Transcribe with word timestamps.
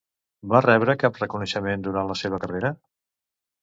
Va 0.53 0.61
rebre 0.65 0.95
cap 1.03 1.21
reconeixement 1.25 1.87
durant 1.91 2.13
la 2.13 2.19
seva 2.25 2.43
carrera? 2.47 2.77